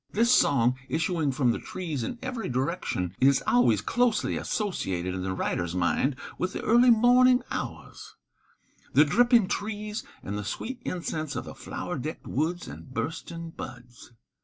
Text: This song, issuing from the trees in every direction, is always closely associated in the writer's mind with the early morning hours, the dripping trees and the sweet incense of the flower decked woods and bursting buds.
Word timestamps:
This 0.11 0.33
song, 0.33 0.79
issuing 0.89 1.31
from 1.31 1.51
the 1.51 1.59
trees 1.59 2.01
in 2.01 2.17
every 2.23 2.49
direction, 2.49 3.15
is 3.21 3.43
always 3.45 3.81
closely 3.81 4.35
associated 4.35 5.13
in 5.13 5.21
the 5.21 5.31
writer's 5.31 5.75
mind 5.75 6.15
with 6.39 6.53
the 6.53 6.61
early 6.63 6.89
morning 6.89 7.43
hours, 7.51 8.15
the 8.93 9.05
dripping 9.05 9.47
trees 9.47 10.03
and 10.23 10.39
the 10.39 10.43
sweet 10.43 10.81
incense 10.83 11.35
of 11.35 11.45
the 11.45 11.53
flower 11.53 11.99
decked 11.99 12.25
woods 12.25 12.67
and 12.67 12.91
bursting 12.91 13.51
buds. 13.51 14.11